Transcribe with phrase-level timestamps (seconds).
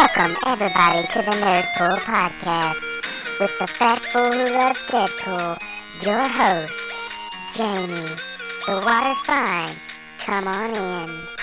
[0.00, 5.58] Welcome, everybody, to the Nerdpool Podcast with the fat fool who loves Deadpool,
[6.06, 8.16] your host, Jamie.
[8.64, 9.68] The water's fine.
[10.24, 11.39] Come on in.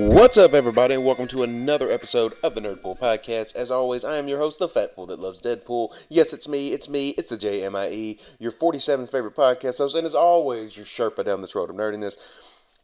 [0.00, 3.56] What's up, everybody, and welcome to another episode of the Nerdpool Podcast.
[3.56, 5.92] As always, I am your host, the Fat Fool that loves Deadpool.
[6.08, 10.14] Yes, it's me, it's me, it's the JMIE, your 47th favorite podcast host, and as
[10.14, 12.16] always, your Sherpa down this road of nerdiness.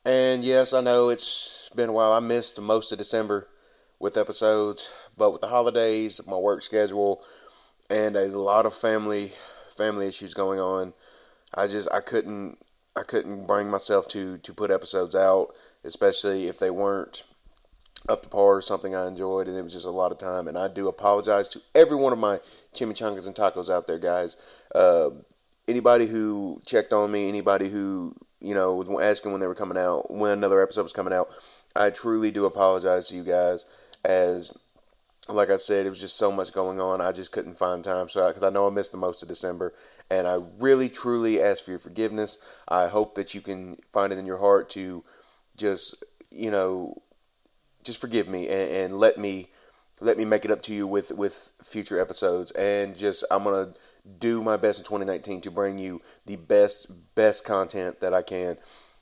[0.04, 2.12] And yes, I know it's been a while.
[2.12, 3.46] I missed most of December
[4.00, 7.22] with episodes, but with the holidays, my work schedule,
[7.88, 9.32] and a lot of family
[9.68, 10.94] family issues going on,
[11.54, 12.58] I just I couldn't
[12.96, 15.54] I couldn't bring myself to to put episodes out
[15.84, 17.24] especially if they weren't
[18.08, 20.48] up to par or something I enjoyed, and it was just a lot of time.
[20.48, 22.40] And I do apologize to every one of my
[22.74, 24.36] chimichangas and tacos out there, guys.
[24.74, 25.10] Uh,
[25.66, 29.78] anybody who checked on me, anybody who you know was asking when they were coming
[29.78, 31.28] out, when another episode was coming out,
[31.74, 33.64] I truly do apologize to you guys.
[34.04, 34.52] As
[35.28, 37.00] like I said, it was just so much going on.
[37.00, 38.10] I just couldn't find time.
[38.10, 39.72] So, because I, I know I missed the most of December,
[40.10, 42.36] and I really, truly ask for your forgiveness.
[42.68, 45.02] I hope that you can find it in your heart to
[45.56, 47.00] just you know
[47.84, 49.48] just forgive me and, and, let me
[50.00, 52.50] let me make it up to you with with future episodes.
[52.52, 53.74] And just i'm gonna
[54.18, 58.56] do my best in 2019 to bring you the best best content that i can.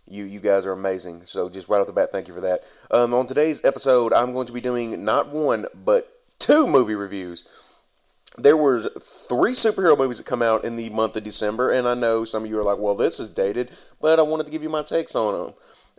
[0.09, 1.22] You you guys are amazing.
[1.27, 2.66] So just right off the bat thank you for that.
[2.91, 7.44] Um, on today's episode i'm going to be doing not one but two movie reviews.
[8.39, 11.92] There were three superhero movies that come out in the month of december and i
[11.92, 14.62] know some of you are like well this is dated but i wanted to give
[14.62, 15.55] you my takes on them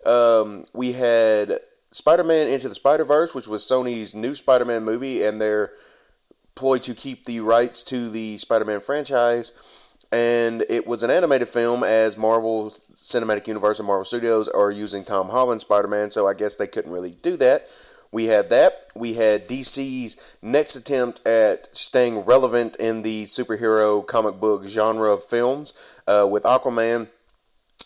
[0.08, 1.60] um, we had
[1.92, 5.72] Spider Man Into the Spider Verse, which was Sony's new Spider Man movie, and their
[6.56, 9.52] ploy to keep the rights to the Spider Man franchise.
[10.12, 15.04] And it was an animated film as Marvel Cinematic Universe and Marvel Studios are using
[15.04, 17.64] Tom Holland Spider Man, so I guess they couldn't really do that.
[18.14, 18.90] We had that.
[18.96, 25.24] We had DC's next attempt at staying relevant in the superhero comic book genre of
[25.24, 25.74] films
[26.08, 27.08] uh, with Aquaman.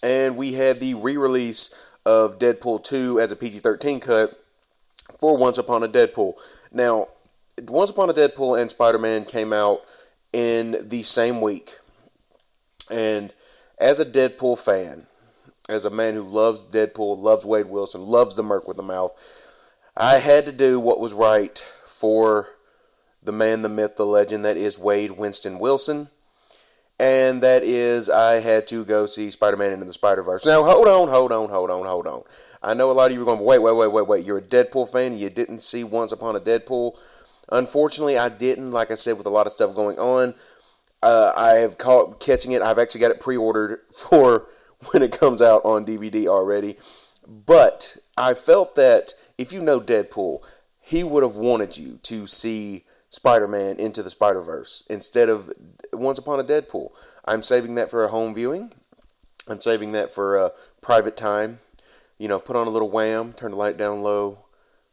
[0.03, 1.73] And we had the re release
[2.07, 4.41] of Deadpool 2 as a PG 13 cut
[5.19, 6.35] for Once Upon a Deadpool.
[6.71, 7.07] Now,
[7.63, 9.81] Once Upon a Deadpool and Spider Man came out
[10.31, 11.75] in the same week.
[12.89, 13.33] And
[13.77, 15.05] as a Deadpool fan,
[15.67, 19.11] as a man who loves Deadpool, loves Wade Wilson, loves the Merc with the Mouth,
[19.97, 22.47] I had to do what was right for
[23.21, 26.07] the man, the myth, the legend that is Wade Winston Wilson
[26.99, 30.45] and that is I had to go see Spider-Man into the Spider-Verse.
[30.45, 32.23] Now, hold on, hold on, hold on, hold on.
[32.63, 34.25] I know a lot of you are going, wait, wait, wait, wait, wait.
[34.25, 36.97] You're a Deadpool fan you didn't see Once Upon a Deadpool.
[37.49, 38.71] Unfortunately, I didn't.
[38.71, 40.33] Like I said, with a lot of stuff going on,
[41.03, 42.61] uh, I have caught catching it.
[42.61, 44.47] I've actually got it pre-ordered for
[44.91, 46.77] when it comes out on DVD already.
[47.27, 50.43] But I felt that if you know Deadpool,
[50.81, 52.85] he would have wanted you to see
[53.17, 55.51] Spider-Man into the Spider-Verse instead of
[55.91, 56.91] Once Upon a Deadpool.
[57.25, 58.73] I'm saving that for a home viewing.
[59.47, 60.51] I'm saving that for a
[60.81, 61.57] private time.
[62.19, 64.45] You know, put on a little wham, turn the light down low,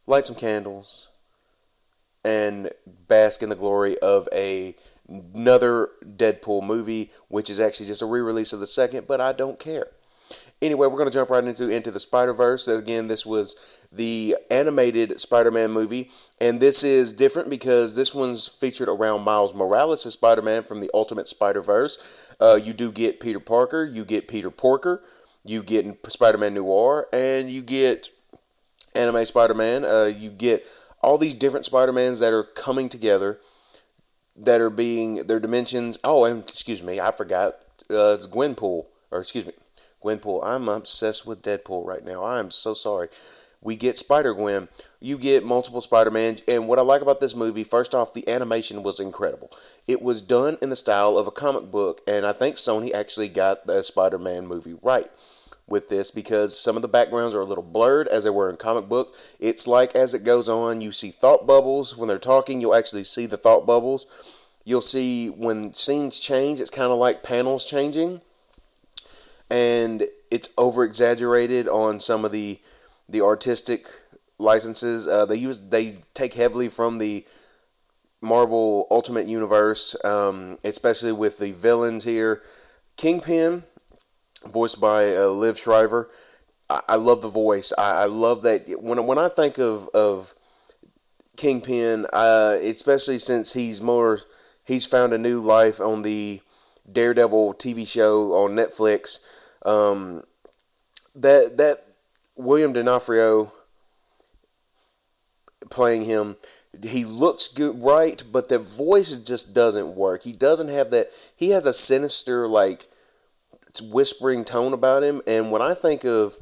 [0.07, 1.09] light some candles,
[2.25, 4.75] and bask in the glory of a
[5.07, 9.59] another Deadpool movie, which is actually just a re-release of the second, but I don't
[9.59, 9.89] care.
[10.63, 12.67] Anyway, we're going to jump right into into the Spider Verse.
[12.69, 13.55] Again, this was
[13.97, 16.11] the animated Spider-Man movie,
[16.41, 20.91] and this is different because this one's featured around Miles Morales as Spider-Man from the
[20.93, 21.99] Ultimate Spider-Verse.
[22.41, 25.03] Uh, you do get Peter Parker, you get Peter Porker,
[25.45, 28.09] you get Spider-Man Noir, and you get
[28.95, 29.85] Anime Spider-Man.
[29.85, 30.67] Uh, you get
[31.03, 33.39] all these different Spider-Mans that are coming together,
[34.37, 35.99] that are being their dimensions.
[36.03, 37.59] Oh, and excuse me, I forgot
[37.91, 39.53] uh, Gwenpool, or excuse me,
[40.03, 40.41] Gwenpool.
[40.43, 42.25] I'm obsessed with Deadpool right now.
[42.25, 43.09] I am so sorry
[43.65, 44.69] we get Spider Gwen,
[45.01, 46.39] you get multiple Spider Man.
[46.47, 49.51] And what I like about this movie, first off, the animation was incredible.
[49.89, 53.29] It was done in the style of a comic book, and I think Sony actually
[53.29, 55.11] got the Spider Man movie right
[55.67, 58.57] with this because some of the backgrounds are a little blurred as they were in
[58.57, 59.15] comic book.
[59.41, 61.97] It's like as it goes on, you see thought bubbles.
[61.97, 64.07] When they're talking, you'll actually see the thought bubbles.
[64.67, 68.21] You'll see when scenes change, it's kind of like panels changing.
[69.51, 72.61] And it's over exaggerated on some of the
[73.09, 73.87] the artistic
[74.39, 75.07] licenses.
[75.07, 77.25] Uh, they use they take heavily from the
[78.21, 82.43] Marvel Ultimate Universe, um, especially with the villains here.
[82.97, 83.65] Kingpin,
[84.47, 86.11] voiced by uh, Liev Schreiber.
[86.71, 87.73] I, I, love the voice.
[87.77, 90.35] I, I, love that when when I think of of
[91.37, 94.21] Kingpin, uh, especially since he's more
[94.65, 96.41] he's found a new life on the
[96.91, 99.21] Daredevil TV show on Netflix.
[99.65, 100.25] Um,
[101.15, 101.84] that that
[102.37, 103.53] William D'Onofrio
[105.71, 106.37] playing him
[106.83, 110.23] he looks good right but the voice just doesn't work.
[110.23, 112.89] He doesn't have that he has a sinister like
[113.83, 116.39] whispering tone about him and when i think of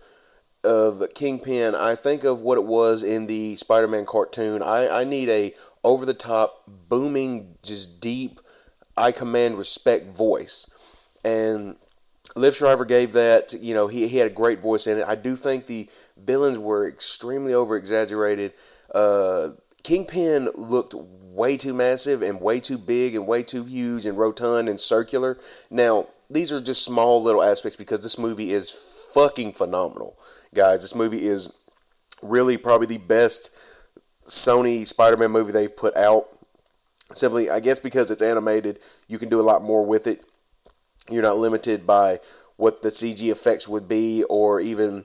[0.65, 4.63] of kingpin i think of what it was in the spider-man cartoon.
[4.63, 8.41] I i need a over the top booming just deep
[8.97, 10.67] i command respect voice.
[11.25, 11.77] And
[12.35, 15.15] Liev Schreiber gave that you know he, he had a great voice in it i
[15.15, 18.55] do think the villains were extremely over exaggerated
[18.95, 19.51] uh,
[19.83, 24.69] Kingpin looked way too massive and way too big and way too huge and rotund
[24.69, 25.39] and circular.
[25.71, 28.71] Now, these are just small little aspects because this movie is
[29.13, 30.19] fucking phenomenal.
[30.55, 31.53] Guys, this movie is
[32.23, 33.51] really probably the best
[34.25, 36.27] Sony Spider Man movie they've put out.
[37.13, 38.79] Simply, I guess because it's animated,
[39.09, 40.25] you can do a lot more with it.
[41.11, 42.21] You're not limited by
[42.57, 45.05] what the CG effects would be or even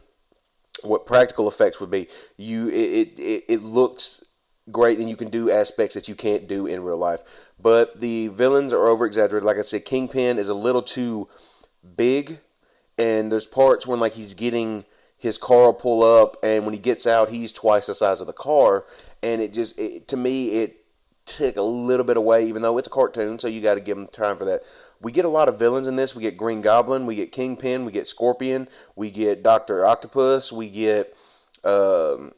[0.84, 2.08] what practical effects would be.
[2.38, 4.24] You it, it, it looks
[4.70, 7.22] great and you can do aspects that you can't do in real life.
[7.60, 9.46] But the villains are over exaggerated.
[9.46, 11.28] Like I said, Kingpin is a little too
[11.96, 12.40] big
[12.98, 14.86] and there's parts when like he's getting
[15.18, 18.34] his car pull up and when he gets out he's twice the size of the
[18.34, 18.86] car
[19.24, 20.84] and it just it, to me it
[21.26, 23.98] took a little bit away even though it's a cartoon so you got to give
[23.98, 24.64] them time for that
[25.02, 26.16] we get a lot of villains in this.
[26.16, 30.70] We get Green Goblin, we get Kingpin, we get Scorpion, we get Doctor Octopus, we
[30.70, 31.16] get
[31.64, 32.34] um,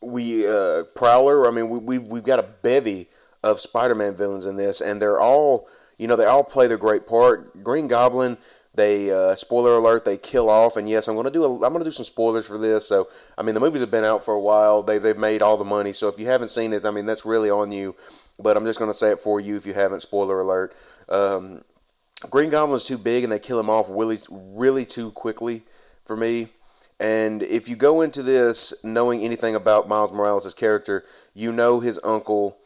[0.00, 1.46] we uh, Prowler.
[1.46, 3.08] I mean, we, we've we've got a bevy
[3.42, 7.06] of Spider-Man villains in this, and they're all you know they all play their great
[7.06, 7.62] part.
[7.62, 8.38] Green Goblin.
[8.76, 10.04] They uh, spoiler alert.
[10.04, 12.58] They kill off, and yes, I'm gonna do a, I'm gonna do some spoilers for
[12.58, 12.86] this.
[12.86, 14.82] So I mean, the movies have been out for a while.
[14.82, 15.94] They they've made all the money.
[15.94, 17.96] So if you haven't seen it, I mean, that's really on you.
[18.38, 20.00] But I'm just gonna say it for you if you haven't.
[20.00, 20.74] Spoiler alert.
[21.08, 21.62] Um,
[22.30, 25.62] Green Goblin's too big and they kill him off really, really too quickly
[26.04, 26.48] for me.
[26.98, 32.00] And if you go into this knowing anything about Miles Morales' character, you know his
[32.02, 32.58] uncle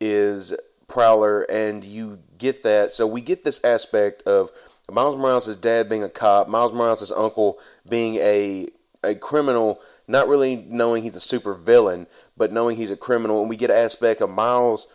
[0.00, 0.54] is
[0.88, 2.92] Prowler, and you get that.
[2.92, 4.50] So we get this aspect of
[4.90, 7.58] Miles Morales' dad being a cop, Miles Morales' uncle
[7.88, 8.68] being a
[9.02, 13.50] a criminal, not really knowing he's a super villain, but knowing he's a criminal, and
[13.50, 14.86] we get an aspect of Miles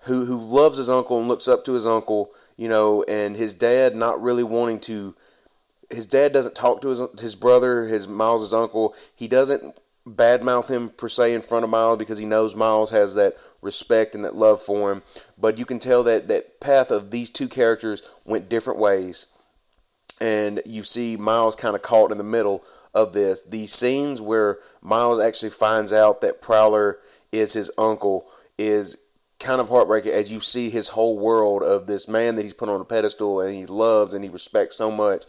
[0.00, 3.54] who who loves his uncle and looks up to his uncle, you know, and his
[3.54, 5.14] dad not really wanting to.
[5.90, 8.94] His dad doesn't talk to his his brother, his Miles' uncle.
[9.14, 9.76] He doesn't
[10.06, 14.14] badmouth him per se in front of Miles because he knows Miles has that respect
[14.14, 15.02] and that love for him.
[15.36, 19.26] But you can tell that that path of these two characters went different ways,
[20.20, 22.64] and you see Miles kind of caught in the middle
[22.94, 23.42] of this.
[23.42, 26.98] These scenes where Miles actually finds out that Prowler
[27.32, 28.26] is his uncle
[28.56, 28.96] is
[29.38, 32.70] kind of heartbreaking as you see his whole world of this man that he's put
[32.70, 35.24] on a pedestal and he loves and he respects so much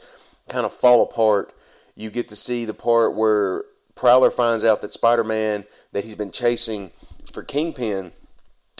[0.48, 1.52] kind of fall apart.
[1.96, 3.66] You get to see the part where
[3.98, 6.92] Prowler finds out that Spider Man that he's been chasing
[7.32, 8.14] for Kingpin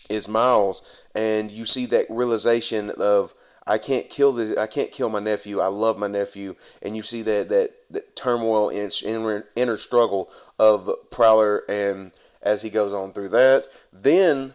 [0.10, 0.82] is Miles,
[1.14, 3.34] and you see that realization of
[3.66, 5.60] I can't kill the I can't kill my nephew.
[5.60, 10.30] I love my nephew, and you see that that, that turmoil and inner, inner struggle
[10.58, 14.54] of Prowler, and as he goes on through that, then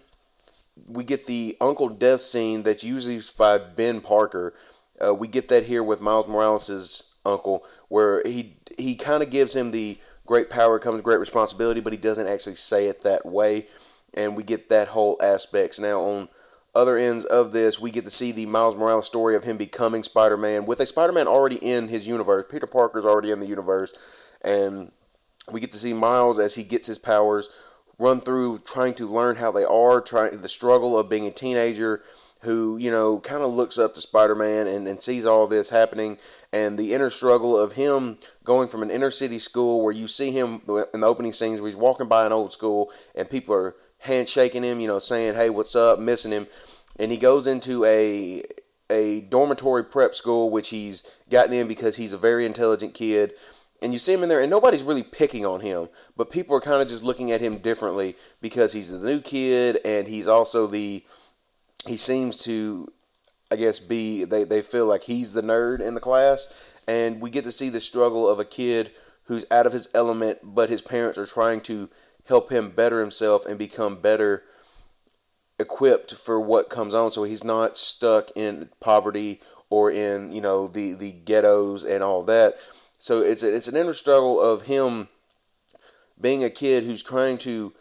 [0.86, 4.54] we get the Uncle Death scene that's usually by Ben Parker.
[5.04, 9.54] Uh, we get that here with Miles Morales' uncle, where he he kind of gives
[9.54, 13.66] him the great power comes great responsibility, but he doesn't actually say it that way,
[14.14, 16.28] and we get that whole aspects now on
[16.74, 20.02] other ends of this, we get to see the Miles Morales story of him becoming
[20.02, 22.46] Spider Man with a Spider Man already in his universe.
[22.50, 23.92] Peter Parker's already in the universe,
[24.42, 24.90] and
[25.50, 27.48] we get to see Miles as he gets his powers
[27.98, 32.02] run through trying to learn how they are, trying the struggle of being a teenager
[32.40, 35.68] who, you know, kind of looks up to Spider Man and, and sees all this
[35.70, 36.18] happening,
[36.52, 40.30] and the inner struggle of him going from an inner city school where you see
[40.30, 43.74] him in the opening scenes where he's walking by an old school and people are
[43.98, 46.46] handshaking him, you know, saying, hey, what's up, missing him.
[46.98, 48.42] And he goes into a
[48.90, 53.32] a dormitory prep school, which he's gotten in because he's a very intelligent kid
[53.82, 56.60] and you see him in there, and nobody's really picking on him, but people are
[56.60, 60.66] kind of just looking at him differently because he's a new kid, and he's also
[60.66, 61.04] the
[61.86, 62.92] he seems to,
[63.52, 66.48] I guess, be they they feel like he's the nerd in the class,
[66.88, 68.92] and we get to see the struggle of a kid
[69.24, 71.90] who's out of his element, but his parents are trying to
[72.24, 74.44] help him better himself and become better
[75.58, 80.66] equipped for what comes on, so he's not stuck in poverty or in you know
[80.66, 82.54] the the ghettos and all that.
[82.96, 85.08] So it's a, it's an inner struggle of him
[86.18, 87.74] being a kid who's trying to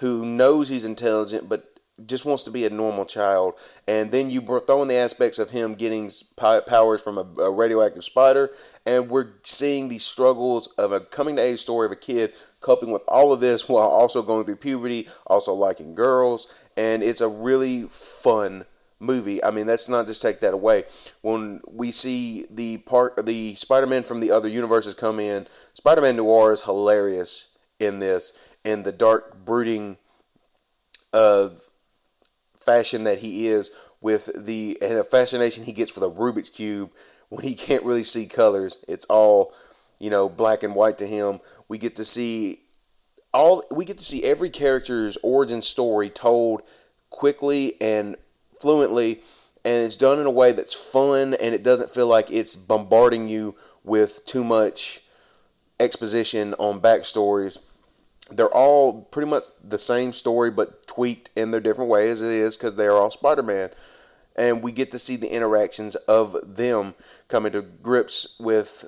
[0.00, 1.73] who knows he's intelligent but
[2.06, 3.54] just wants to be a normal child,
[3.86, 8.02] and then you throw in the aspects of him getting powers from a, a, radioactive
[8.02, 8.50] spider,
[8.84, 12.90] and we're seeing the struggles of a coming to age story of a kid coping
[12.90, 17.28] with all of this while also going through puberty, also liking girls, and it's a
[17.28, 18.64] really fun
[18.98, 19.42] movie.
[19.44, 20.84] I mean, let's not just take that away.
[21.22, 26.52] When we see the part, the Spider-Man from the other universes come in, Spider-Man Noir
[26.52, 27.46] is hilarious
[27.78, 28.32] in this,
[28.64, 29.98] in the dark, brooding,
[31.12, 31.50] uh,
[32.64, 36.90] fashion that he is with the and a fascination he gets with a Rubik's cube
[37.28, 38.78] when he can't really see colors.
[38.88, 39.52] It's all
[39.98, 41.40] you know black and white to him.
[41.68, 42.60] We get to see
[43.32, 46.62] all we get to see every character's origin story told
[47.10, 48.16] quickly and
[48.60, 49.20] fluently
[49.64, 53.28] and it's done in a way that's fun and it doesn't feel like it's bombarding
[53.28, 55.02] you with too much
[55.80, 57.58] exposition on backstories
[58.36, 62.56] they're all pretty much the same story but tweaked in their different ways it is
[62.56, 63.70] because they're all spider-man.
[64.36, 66.94] And we get to see the interactions of them
[67.28, 68.86] coming to grips with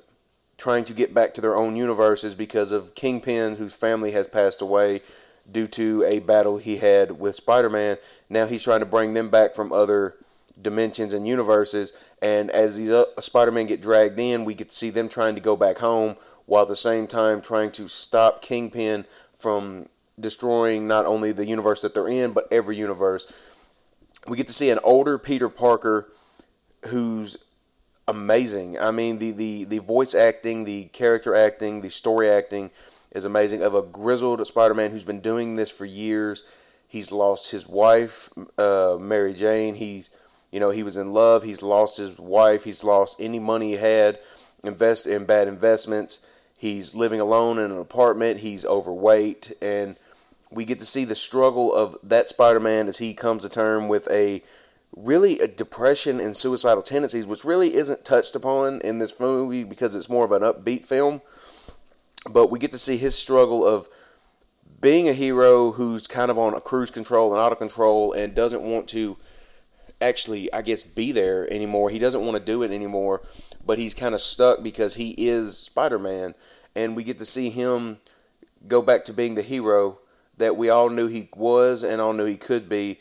[0.57, 4.61] trying to get back to their own universes because of kingpin whose family has passed
[4.61, 5.01] away
[5.49, 7.97] due to a battle he had with spider-man.
[8.29, 10.15] Now he's trying to bring them back from other
[10.59, 11.93] dimensions and universes.
[12.21, 15.41] And as these uh, spider-man get dragged in we get to see them trying to
[15.41, 19.05] go back home while at the same time trying to stop kingpin
[19.39, 19.87] from
[20.19, 23.27] destroying not only the universe that they're in, but every universe.
[24.27, 26.09] We get to see an older Peter Parker
[26.87, 27.37] who's
[28.07, 28.79] amazing.
[28.79, 32.71] I mean, the, the, the voice acting, the character acting, the story acting
[33.11, 33.61] is amazing.
[33.61, 36.43] Of a grizzled Spider Man who's been doing this for years.
[36.87, 39.75] He's lost his wife, uh, Mary Jane.
[39.75, 40.09] He's,
[40.51, 41.43] you know, he was in love.
[41.43, 42.63] He's lost his wife.
[42.63, 44.19] He's lost any money he had,
[44.63, 46.25] invest in bad investments
[46.57, 48.39] He's living alone in an apartment.
[48.39, 49.95] He's overweight, and
[50.49, 54.09] we get to see the struggle of that Spider-Man as he comes to term with
[54.09, 54.41] a
[54.95, 59.93] really a depression and suicidal tendencies, which really isn't touched upon in this movie because
[59.93, 61.21] it's more of an upbeat film.
[62.27, 63.87] But we get to see his struggle of
[64.81, 68.63] being a hero who's kind of on a cruise control and auto control and doesn't
[68.63, 69.17] want to
[70.01, 71.89] actually, I guess, be there anymore.
[71.89, 73.21] He doesn't want to do it anymore
[73.67, 76.33] but he's kind of stuck because he is Spider Man,
[76.73, 77.99] and we get to see him
[78.67, 79.99] go back to being the hero
[80.37, 82.97] that we all knew he was and all knew he could be.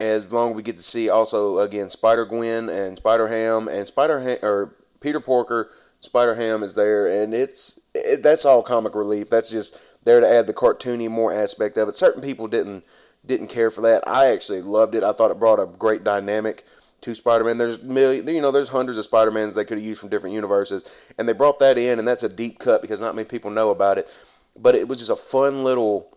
[0.00, 3.86] As long as we get to see also again Spider Gwen and Spider Ham and
[3.86, 5.70] Spider Ham or Peter Porker,
[6.00, 9.30] Spider Ham is there, and it's it, that's all comic relief.
[9.30, 11.96] That's just there to add the cartoony more aspect of it.
[11.96, 12.84] Certain people didn't
[13.24, 14.02] didn't care for that.
[14.06, 15.02] I actually loved it.
[15.02, 16.64] I thought it brought a great dynamic
[17.02, 17.58] to Spider-Man.
[17.58, 20.84] There's million, you know, there's hundreds of Spider-Mans they could have used from different universes,
[21.18, 23.70] and they brought that in, and that's a deep cut because not many people know
[23.70, 24.08] about it.
[24.56, 26.16] But it was just a fun little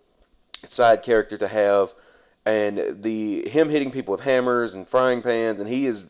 [0.66, 1.94] side character to have,
[2.46, 6.06] and the him hitting people with hammers and frying pans, and he is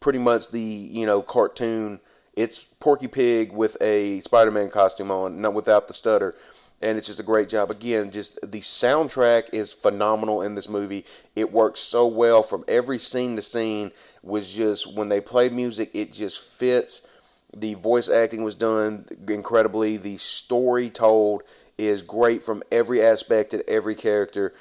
[0.00, 2.00] pretty much the you know cartoon.
[2.34, 6.34] It's Porky Pig with a Spider-Man costume on, not without the stutter
[6.82, 7.70] and it's just a great job.
[7.70, 11.04] Again, just the soundtrack is phenomenal in this movie.
[11.36, 13.92] It works so well from every scene to scene.
[14.22, 17.02] Was just when they play music, it just fits.
[17.54, 19.96] The voice acting was done incredibly.
[19.96, 21.42] The story told
[21.78, 24.52] is great from every aspect and every character.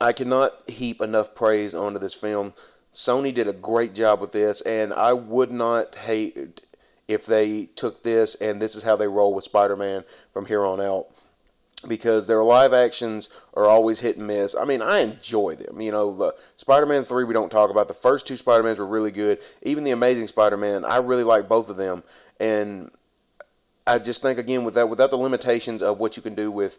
[0.00, 2.54] I cannot heap enough praise onto this film.
[2.92, 6.62] Sony did a great job with this, and I would not hate
[7.08, 10.64] if they took this and this is how they roll with Spider Man from here
[10.64, 11.06] on out
[11.86, 14.54] because their live actions are always hit and miss.
[14.54, 15.80] I mean, I enjoy them.
[15.80, 17.88] You know, the Spider-Man 3 we don't talk about.
[17.88, 19.40] The first two Spider-Mans were really good.
[19.62, 22.02] Even the Amazing Spider-Man, I really like both of them.
[22.40, 22.90] And
[23.86, 26.78] I just think again with that without the limitations of what you can do with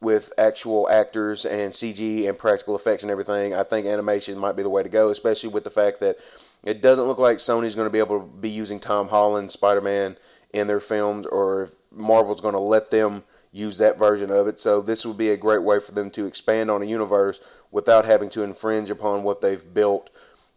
[0.00, 4.62] with actual actors and CG and practical effects and everything, I think animation might be
[4.62, 6.18] the way to go, especially with the fact that
[6.62, 10.16] it doesn't look like Sony's going to be able to be using Tom Holland Spider-Man
[10.52, 14.60] in their films or if Marvel's going to let them use that version of it.
[14.60, 17.40] So this would be a great way for them to expand on a universe
[17.70, 20.10] without having to infringe upon what they've built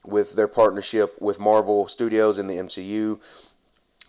[0.06, 3.20] with their partnership with Marvel Studios in the MCU.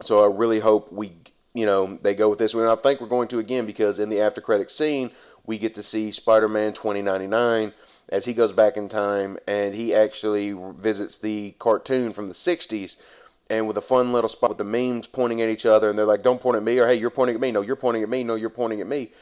[0.01, 1.13] So I really hope we,
[1.55, 2.67] you know, they go with this one.
[2.67, 5.11] I think we're going to again because in the after credit scene
[5.45, 7.73] we get to see Spider-Man 2099
[8.09, 12.97] as he goes back in time and he actually visits the cartoon from the 60s
[13.53, 16.07] and with a fun little spot with the memes pointing at each other, and they're
[16.07, 18.09] like, "Don't point at me," or "Hey, you're pointing at me." No, you're pointing at
[18.09, 18.25] me.
[18.25, 19.13] No, you're pointing at me.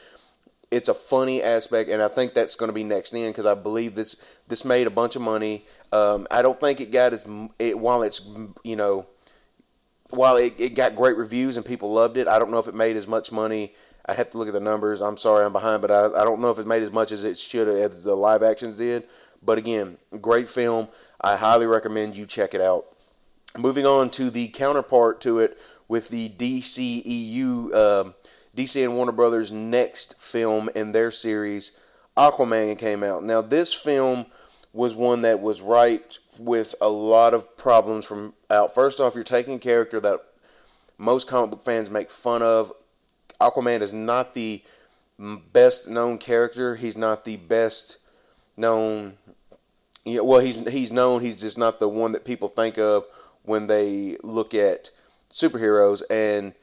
[0.71, 3.55] It's a funny aspect, and I think that's going to be next in because I
[3.55, 4.15] believe this
[4.47, 5.65] this made a bunch of money.
[5.91, 7.25] Um, I don't think it got as
[7.59, 8.21] it, while it's
[8.63, 9.05] you know
[10.11, 12.27] while it, it got great reviews and people loved it.
[12.29, 13.73] I don't know if it made as much money.
[14.05, 15.01] I'd have to look at the numbers.
[15.01, 17.25] I'm sorry, I'm behind, but I, I don't know if it made as much as
[17.25, 19.03] it should as the live actions did.
[19.43, 20.87] But again, great film.
[21.19, 22.85] I highly recommend you check it out.
[23.57, 28.13] Moving on to the counterpart to it with the DCEU, um,
[28.55, 31.73] DC and Warner Brothers' next film in their series,
[32.15, 33.23] Aquaman, came out.
[33.23, 34.25] Now, this film
[34.71, 38.73] was one that was ripe with a lot of problems from out.
[38.73, 40.21] First off, you're taking a character that
[40.97, 42.71] most comic book fans make fun of.
[43.41, 44.63] Aquaman is not the
[45.51, 46.75] best known character.
[46.75, 47.97] He's not the best
[48.55, 49.17] known.
[50.05, 51.21] Yeah, well, he's he's known.
[51.21, 53.05] He's just not the one that people think of
[53.43, 54.91] when they look at
[55.31, 56.01] superheroes.
[56.09, 56.53] And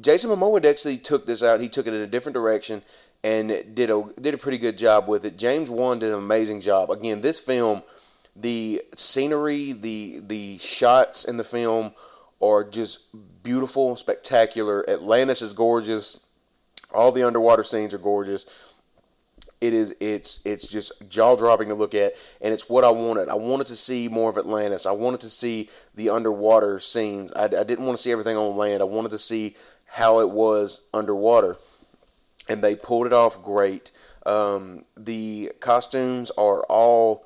[0.00, 1.60] Jason Momoa actually took this out.
[1.60, 2.82] He took it in a different direction
[3.24, 5.36] and did a did a pretty good job with it.
[5.36, 6.90] James Wan did an amazing job.
[6.90, 7.82] Again, this film,
[8.36, 11.92] the scenery, the the shots in the film
[12.40, 12.98] are just
[13.42, 14.88] beautiful, spectacular.
[14.88, 16.24] Atlantis is gorgeous.
[16.94, 18.46] All the underwater scenes are gorgeous.
[19.60, 23.28] It is it's it's just jaw dropping to look at, and it's what I wanted.
[23.28, 24.86] I wanted to see more of Atlantis.
[24.86, 27.32] I wanted to see the underwater scenes.
[27.32, 28.82] I, I didn't want to see everything on land.
[28.82, 31.56] I wanted to see how it was underwater,
[32.48, 33.90] and they pulled it off great.
[34.26, 37.24] Um, the costumes are all,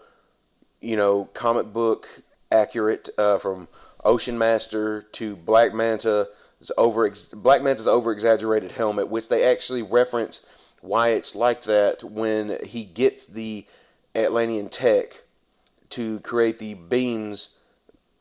[0.81, 3.69] you know, comic book accurate uh, from
[4.05, 6.29] Ocean Master to Black Manta.
[6.79, 10.43] Over Black Manta's over exaggerated helmet, which they actually reference
[10.83, 13.67] why it's like that when he gets the
[14.15, 15.23] Atlantean tech
[15.91, 17.51] to create the beams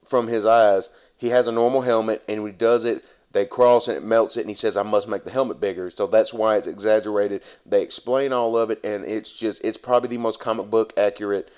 [0.06, 0.90] from his eyes.
[1.18, 4.36] He has a normal helmet, and when he does it, they cross and it melts
[4.36, 7.44] it, and he says, "I must make the helmet bigger." So that's why it's exaggerated.
[7.66, 11.50] They explain all of it, and it's just it's probably the most comic book accurate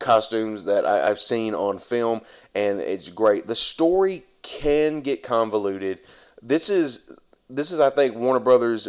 [0.00, 2.22] costumes that I, have seen on film,
[2.54, 3.46] and it's great.
[3.46, 6.00] The story can get convoluted.
[6.42, 7.12] This is
[7.48, 8.88] this is I think Warner Brothers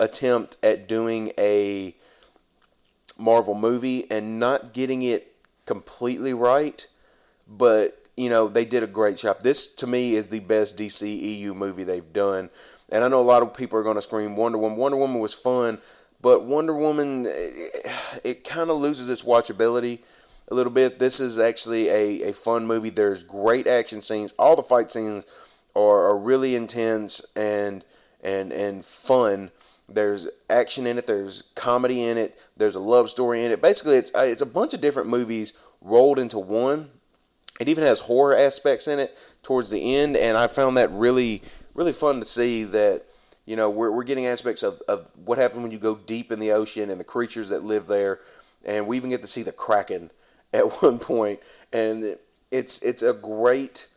[0.00, 1.94] attempt at doing a
[3.18, 5.34] Marvel movie and not getting it
[5.66, 6.86] completely right,
[7.48, 9.40] but you know they did a great job.
[9.40, 12.50] This to me is the best DCEU movie they've done,
[12.88, 14.78] and I know a lot of people are going to scream Wonder Woman.
[14.78, 15.78] Wonder Woman was fun,
[16.20, 17.86] but Wonder Woman eh, it,
[18.24, 20.00] it kind of loses its watchability
[20.48, 20.98] a little bit.
[20.98, 22.90] This is actually a, a fun movie.
[22.90, 24.32] There's great action scenes.
[24.38, 25.24] All the fight scenes
[25.74, 27.84] are, are really intense and
[28.22, 29.50] and and fun.
[29.88, 31.06] There's action in it.
[31.06, 32.38] There's comedy in it.
[32.56, 33.60] There's a love story in it.
[33.60, 36.90] Basically, it's uh, it's a bunch of different movies rolled into one.
[37.60, 41.42] It even has horror aspects in it towards the end, and I found that really
[41.74, 43.04] really fun to see that
[43.44, 46.38] you know we're, we're getting aspects of, of what happened when you go deep in
[46.38, 48.20] the ocean and the creatures that live there
[48.64, 50.10] and we even get to see the kraken
[50.54, 51.40] at one point
[51.72, 52.16] and
[52.50, 53.88] it's it's a great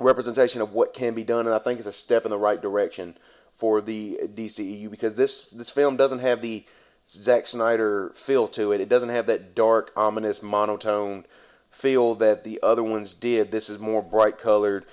[0.00, 2.60] representation of what can be done and i think it's a step in the right
[2.60, 3.16] direction
[3.56, 6.64] for the DCEU because this this film doesn't have the
[7.06, 8.80] Zack Snyder feel to it.
[8.80, 11.26] It doesn't have that dark, ominous, monotone
[11.70, 13.50] feel that the other ones did.
[13.50, 14.86] This is more bright colored,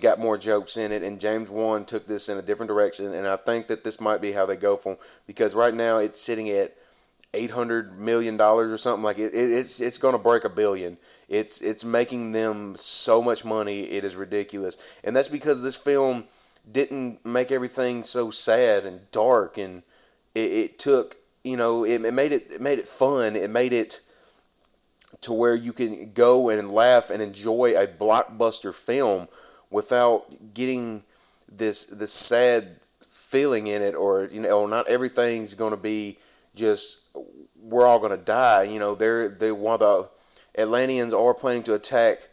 [0.00, 3.12] got more jokes in it, and James Wan took this in a different direction.
[3.12, 6.20] And I think that this might be how they go for because right now it's
[6.20, 6.76] sitting at
[7.34, 10.48] eight hundred million dollars or something like it, it it's it's going to break a
[10.48, 10.98] billion.
[11.28, 13.80] It's it's making them so much money.
[13.80, 16.24] It is ridiculous, and that's because this film
[16.70, 19.82] didn't make everything so sad and dark and
[20.34, 23.36] it, it took you know it, it, made it, it made it fun.
[23.36, 24.00] It made it
[25.22, 29.28] to where you can go and laugh and enjoy a blockbuster film
[29.70, 31.04] without getting
[31.50, 36.18] this this sad feeling in it or you know not everything's going to be
[36.54, 36.98] just
[37.60, 38.64] we're all going to die.
[38.64, 40.10] You know they're they while the
[40.58, 42.28] Atlanteans are planning to attack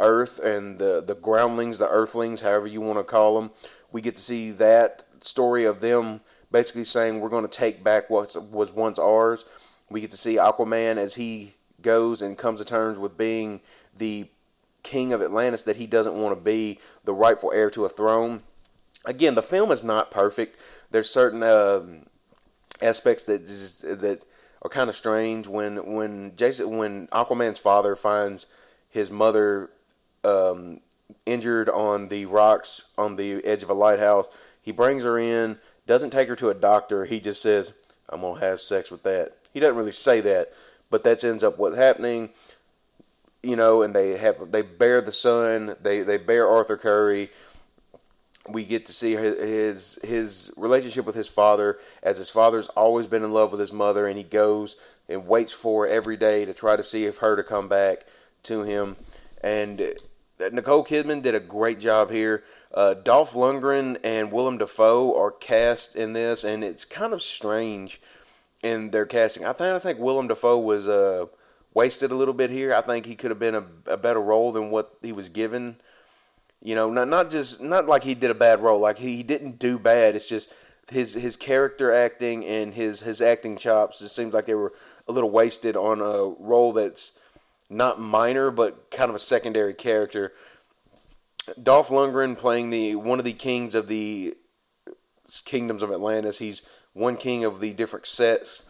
[0.00, 3.50] Earth and the the groundlings, the Earthlings, however you want to call them.
[3.92, 8.10] We get to see that story of them basically saying we're going to take back
[8.10, 9.44] what was once ours.
[9.88, 13.60] We get to see Aquaman as he goes and comes to terms with being
[13.96, 14.28] the
[14.82, 18.42] king of Atlantis that he doesn't want to be, the rightful heir to a throne.
[19.04, 20.58] Again, the film is not perfect.
[20.90, 21.82] There's certain uh,
[22.82, 23.46] aspects that
[24.00, 24.24] that
[24.62, 28.46] are kind of strange when when Jason when Aquaman's father finds
[28.88, 29.70] his mother
[30.24, 30.80] um,
[31.26, 34.28] injured on the rocks on the edge of a lighthouse.
[34.62, 37.04] He brings her in, doesn't take her to a doctor.
[37.04, 37.72] He just says,
[38.08, 40.52] "I'm gonna have sex with that." He doesn't really say that,
[40.90, 42.30] but that ends up what's happening.
[43.42, 45.76] You know, and they have they bear the son.
[45.80, 47.30] They they bear Arthur Curry.
[48.48, 53.22] We get to see his his relationship with his father, as his father's always been
[53.22, 54.76] in love with his mother, and he goes
[55.08, 58.06] and waits for every day to try to see if her to come back
[58.44, 58.96] to him.
[59.42, 59.94] And
[60.52, 62.44] Nicole Kidman did a great job here.
[62.72, 68.00] Uh, Dolph Lundgren and Willem Dafoe are cast in this, and it's kind of strange
[68.62, 69.44] in their casting.
[69.44, 71.26] I think I think Willem Dafoe was uh,
[71.74, 72.72] wasted a little bit here.
[72.72, 75.76] I think he could have been a, a better role than what he was given.
[76.62, 78.80] You know, not not just not like he did a bad role.
[78.80, 80.14] Like he, he didn't do bad.
[80.14, 80.52] It's just
[80.90, 84.00] his his character acting and his his acting chops.
[84.02, 84.72] It seems like they were
[85.08, 87.18] a little wasted on a role that's
[87.70, 90.32] not minor but kind of a secondary character.
[91.60, 94.36] Dolph Lundgren playing the one of the kings of the
[95.44, 96.38] kingdoms of Atlantis.
[96.38, 98.64] He's one king of the different sets.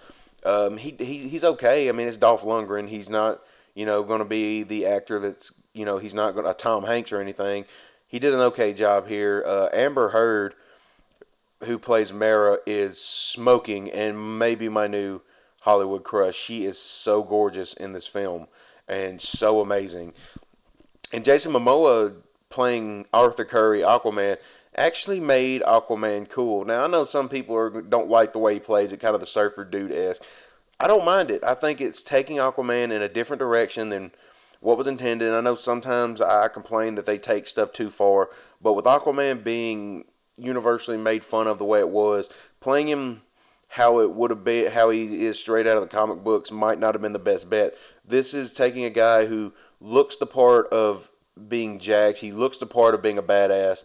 [0.45, 1.89] Um, he, he he's okay.
[1.89, 2.89] I mean, it's Dolph Lundgren.
[2.89, 3.41] He's not
[3.75, 6.85] you know going to be the actor that's you know he's not going to Tom
[6.85, 7.65] Hanks or anything.
[8.07, 9.43] He did an okay job here.
[9.47, 10.55] Uh, Amber Heard,
[11.65, 15.21] who plays Mara, is smoking and maybe my new
[15.61, 16.37] Hollywood crush.
[16.37, 18.49] She is so gorgeous in this film
[18.91, 20.13] and so amazing.
[21.13, 22.17] And Jason Momoa
[22.51, 24.37] playing Arthur Curry, Aquaman,
[24.77, 26.65] actually made Aquaman cool.
[26.65, 29.21] Now I know some people are, don't like the way he plays it, kind of
[29.21, 30.23] the surfer dude esque.
[30.81, 31.45] I don't mind it.
[31.45, 34.11] I think it's taking Aquaman in a different direction than
[34.61, 35.33] what was intended.
[35.33, 40.05] I know sometimes I complain that they take stuff too far, but with Aquaman being
[40.37, 42.29] universally made fun of the way it was,
[42.61, 43.23] playing him
[43.75, 46.81] how it would have been, how he is straight out of the comic books, might
[46.81, 47.75] not have been the best bet.
[48.05, 51.09] This is taking a guy who looks the part of
[51.49, 52.19] being jacked.
[52.19, 53.85] He looks the part of being a badass.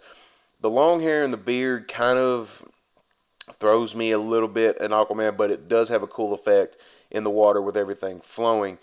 [0.59, 2.65] The long hair and the beard kind of
[3.53, 6.77] throws me a little bit in Aquaman, but it does have a cool effect
[7.11, 8.79] in the water with everything flowing.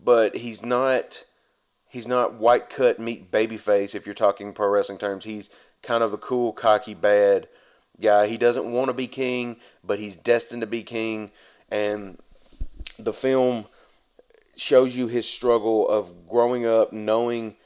[0.00, 1.24] But he's not
[1.88, 5.24] he's not white cut meat baby face if you're talking pro wrestling terms.
[5.24, 5.50] He's
[5.82, 7.48] kind of a cool, cocky, bad
[8.00, 8.26] guy.
[8.26, 11.30] He doesn't want to be king, but he's destined to be king.
[11.70, 12.18] And
[12.98, 13.66] the film
[14.56, 17.56] shows you his struggle of growing up, knowing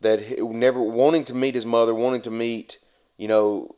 [0.00, 2.78] that he, never wanting to meet his mother, wanting to meet,
[3.16, 3.76] you know,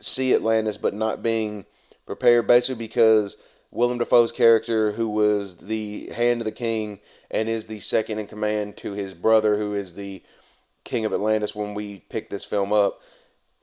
[0.00, 1.64] see Atlantis, but not being
[2.04, 3.36] prepared, basically because
[3.70, 8.26] Willem Dafoe's character, who was the hand of the king and is the second in
[8.26, 10.22] command to his brother, who is the
[10.84, 13.00] king of Atlantis when we picked this film up,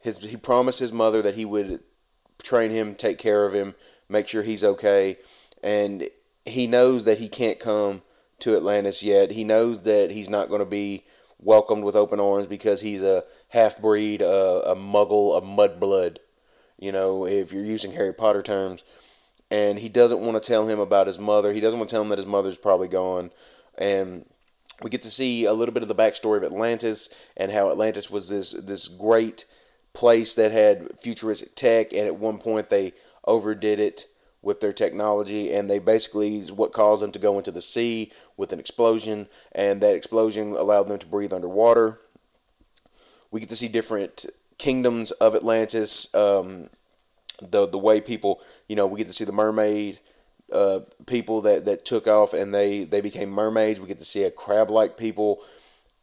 [0.03, 1.79] his, he promised his mother that he would
[2.43, 3.73] train him, take care of him,
[4.09, 5.17] make sure he's okay,
[5.63, 6.09] and
[6.45, 8.01] he knows that he can't come
[8.39, 9.31] to Atlantis yet.
[9.31, 11.05] He knows that he's not going to be
[11.39, 16.17] welcomed with open arms because he's a half breed, a, a muggle, a mudblood.
[16.77, 18.83] You know, if you're using Harry Potter terms,
[19.49, 21.53] and he doesn't want to tell him about his mother.
[21.53, 23.31] He doesn't want to tell him that his mother's probably gone,
[23.77, 24.25] and
[24.81, 28.09] we get to see a little bit of the backstory of Atlantis and how Atlantis
[28.09, 29.45] was this this great
[29.93, 32.93] place that had futuristic tech, and at one point they
[33.25, 34.08] overdid it
[34.41, 38.51] with their technology, and they basically what caused them to go into the sea with
[38.51, 41.99] an explosion, and that explosion allowed them to breathe underwater.
[43.32, 44.25] We get to see different
[44.58, 46.13] kingdoms of Atlantis.
[46.13, 46.69] Um,
[47.41, 49.99] the the way people, you know, we get to see the mermaid
[50.51, 53.79] uh, people that, that took off and they, they became mermaids.
[53.79, 55.41] We get to see a crab like people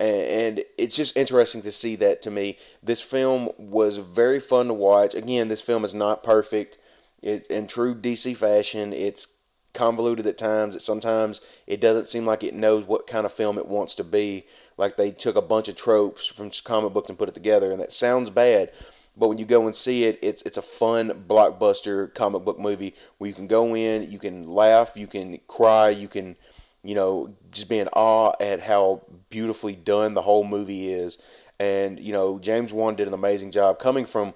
[0.00, 2.56] and it's just interesting to see that to me.
[2.82, 5.14] This film was very fun to watch.
[5.14, 6.78] Again, this film is not perfect.
[7.22, 9.28] It, in true DC fashion, it's
[9.74, 10.74] convoluted at times.
[10.74, 14.04] It, sometimes it doesn't seem like it knows what kind of film it wants to
[14.04, 14.46] be.
[14.78, 17.80] Like they took a bunch of tropes from comic books and put it together, and
[17.80, 18.72] that sounds bad.
[19.16, 22.94] But when you go and see it, it's it's a fun blockbuster comic book movie
[23.18, 26.36] where you can go in, you can laugh, you can cry, you can
[26.82, 31.18] you know, just be in awe at how beautifully done the whole movie is.
[31.58, 34.32] And, you know, James Wan did an amazing job coming from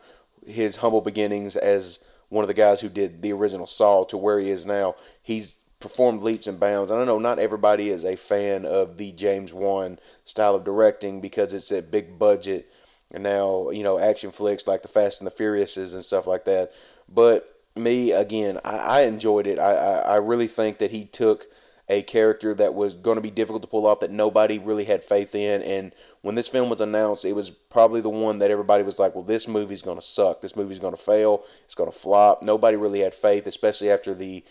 [0.47, 4.39] his humble beginnings as one of the guys who did the original Saw to where
[4.39, 4.95] he is now.
[5.23, 6.91] He's performed leaps and bounds.
[6.91, 11.55] I know, not everybody is a fan of the James Wan style of directing because
[11.55, 12.71] it's a big budget
[13.11, 16.45] and now, you know, action flicks like the Fast and the Furiouses and stuff like
[16.45, 16.73] that.
[17.09, 19.59] But me, again, I, I enjoyed it.
[19.59, 21.47] I, I, I really think that he took–
[21.89, 25.05] a character that was going to be difficult to pull off that nobody really had
[25.05, 25.63] faith in.
[25.63, 29.15] And when this film was announced, it was probably the one that everybody was like,
[29.15, 30.41] well, this movie's going to suck.
[30.41, 31.45] This movie's going to fail.
[31.65, 32.43] It's going to flop.
[32.43, 34.45] Nobody really had faith, especially after the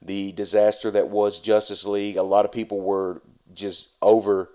[0.00, 2.16] the disaster that was Justice League.
[2.16, 3.20] A lot of people were
[3.52, 4.50] just over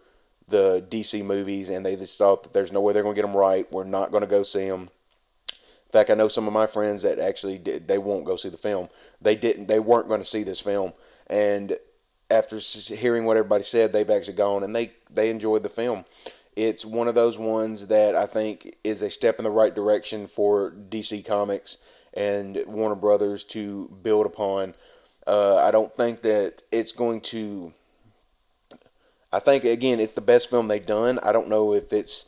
[0.47, 3.27] the DC movies and they just thought that there's no way they're going to get
[3.27, 3.71] them right.
[3.71, 4.89] We're not going to go see them.
[5.51, 8.49] In fact, I know some of my friends that actually did, they won't go see
[8.49, 8.89] the film.
[9.21, 9.67] They didn't.
[9.67, 10.91] They weren't going to see this film,
[11.27, 11.77] and
[12.29, 16.05] after hearing what everybody said, they've actually gone and they they enjoyed the film.
[16.55, 20.27] It's one of those ones that I think is a step in the right direction
[20.27, 21.77] for DC Comics
[22.13, 24.73] and Warner Brothers to build upon.
[25.27, 27.73] Uh, I don't think that it's going to.
[29.31, 31.19] I think again, it's the best film they've done.
[31.21, 32.25] I don't know if it's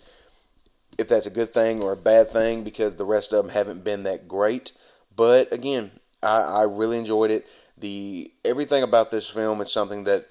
[0.98, 3.84] if that's a good thing or a bad thing because the rest of them haven't
[3.84, 4.74] been that great.
[5.16, 7.48] But again, I, I really enjoyed it
[7.80, 10.28] the everything about this film is something that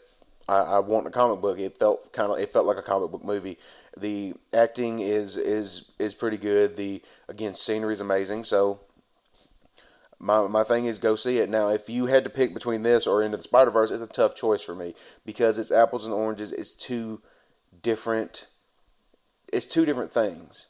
[0.49, 1.59] I, I want in a comic book.
[1.59, 3.59] It felt kind of it felt like a comic book movie.
[3.97, 6.77] The acting is is is pretty good.
[6.77, 8.45] The again scenery is amazing.
[8.45, 8.81] So
[10.19, 11.49] my my thing is go see it.
[11.49, 14.07] Now, if you had to pick between this or Into the Spider Verse, it's a
[14.07, 16.53] tough choice for me because it's apples and oranges.
[16.53, 17.23] It's two
[17.83, 18.47] different.
[19.53, 20.67] It's two different things.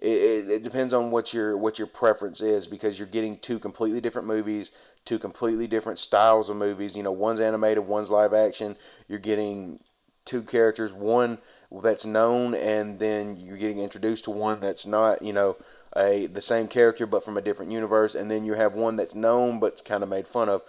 [0.00, 4.00] It, it, depends on what your what your preference is because you're getting two completely
[4.00, 4.72] different movies,
[5.04, 6.96] two completely different styles of movies.
[6.96, 8.76] You know, one's animated, one's live action.
[9.08, 9.80] You're getting
[10.24, 11.38] two characters, one
[11.82, 15.20] that's known, and then you're getting introduced to one that's not.
[15.20, 15.56] You know
[15.96, 19.14] a the same character but from a different universe, and then you have one that's
[19.14, 20.62] known but's kind of made fun of.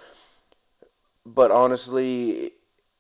[1.26, 2.52] But honestly,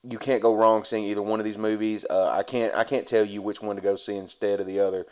[0.04, 2.06] you can't go wrong seeing either one of these movies.
[2.10, 4.80] Uh, I can't I can't tell you which one to go see instead of the
[4.80, 5.06] other.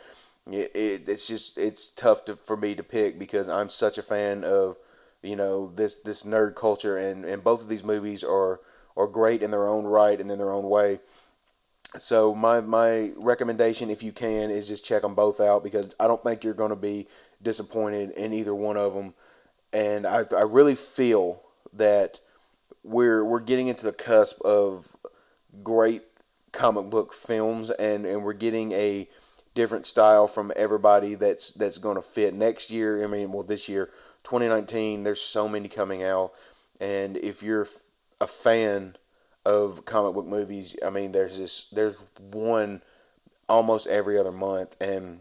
[0.46, 4.02] It, it, it's just it's tough to, for me to pick because I'm such a
[4.02, 4.76] fan of
[5.22, 8.60] you know this this nerd culture, and, and both of these movies are
[8.96, 11.00] are great in their own right and in their own way.
[11.98, 16.06] So my my recommendation, if you can, is just check them both out because I
[16.06, 17.06] don't think you're going to be
[17.42, 19.14] disappointed in either one of them.
[19.72, 22.20] And I I really feel that
[22.82, 24.96] we're we're getting into the cusp of
[25.62, 26.02] great
[26.52, 29.08] comic book films, and and we're getting a
[29.54, 33.04] different style from everybody that's that's going to fit next year.
[33.04, 33.86] I mean, well, this year,
[34.24, 35.04] 2019.
[35.04, 36.32] There's so many coming out,
[36.80, 37.66] and if you're
[38.20, 38.96] a fan
[39.44, 40.76] of comic book movies.
[40.84, 41.98] I mean, there's this there's
[42.32, 42.82] one
[43.48, 45.20] almost every other month, and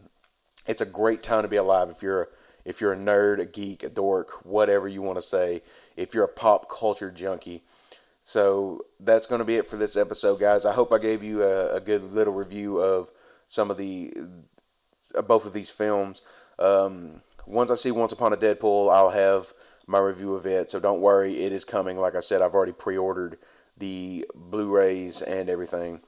[0.67, 2.27] it's a great time to be alive if you're a,
[2.65, 5.61] if you're a nerd, a geek, a dork, whatever you want to say.
[5.95, 7.63] If you're a pop culture junkie.
[8.21, 10.65] So that's going to be it for this episode, guys.
[10.65, 13.09] I hope I gave you a, a good little review of
[13.49, 14.13] some of the
[15.13, 16.21] uh, both of these films.
[16.57, 19.51] Um, once I see Once Upon a Deadpool, I'll have
[19.87, 20.69] my review of it.
[20.69, 21.97] So don't worry, it is coming.
[21.97, 23.37] Like I said, I've already pre-ordered
[23.77, 26.01] the Blu-rays and everything.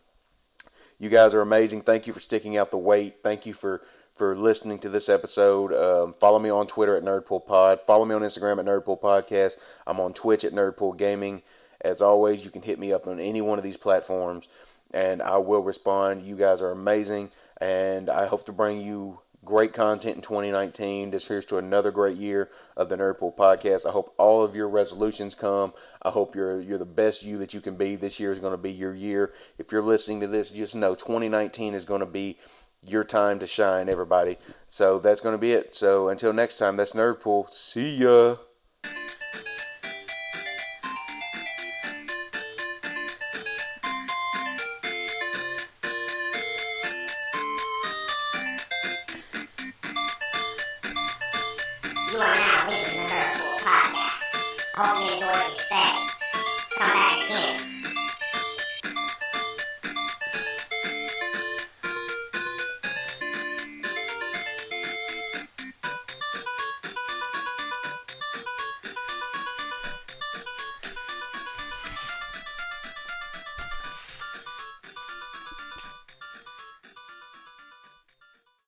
[0.99, 1.81] You guys are amazing.
[1.81, 3.23] Thank you for sticking out the wait.
[3.23, 3.81] Thank you for
[4.13, 5.73] for listening to this episode.
[5.73, 7.79] Um, follow me on Twitter at NerdpoolPod.
[7.79, 9.57] Follow me on Instagram at Nerdpool Podcast.
[9.87, 11.41] I'm on Twitch at Nerdpool Gaming.
[11.79, 14.47] As always, you can hit me up on any one of these platforms,
[14.93, 16.23] and I will respond.
[16.23, 21.11] You guys are amazing, and I hope to bring you great content in 2019.
[21.11, 23.87] This here's to another great year of the Nerdpool podcast.
[23.87, 25.73] I hope all of your resolutions come.
[26.01, 27.95] I hope you're you're the best you that you can be.
[27.95, 29.33] This year is going to be your year.
[29.57, 32.37] If you're listening to this, just know 2019 is going to be
[32.83, 34.37] your time to shine, everybody.
[34.67, 35.73] So that's going to be it.
[35.73, 37.49] So until next time, that's Nerdpool.
[37.49, 38.35] See ya.